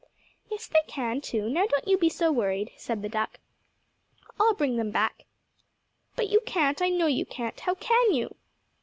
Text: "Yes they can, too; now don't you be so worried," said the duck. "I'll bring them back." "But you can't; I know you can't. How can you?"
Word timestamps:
"Yes 0.49 0.65
they 0.65 0.81
can, 0.87 1.21
too; 1.21 1.47
now 1.47 1.67
don't 1.67 1.87
you 1.87 1.95
be 1.95 2.09
so 2.09 2.31
worried," 2.31 2.71
said 2.75 3.03
the 3.03 3.07
duck. 3.07 3.39
"I'll 4.39 4.55
bring 4.55 4.77
them 4.77 4.89
back." 4.89 5.25
"But 6.15 6.27
you 6.29 6.39
can't; 6.39 6.81
I 6.81 6.89
know 6.89 7.05
you 7.05 7.23
can't. 7.23 7.59
How 7.59 7.75
can 7.75 8.11
you?" 8.11 8.33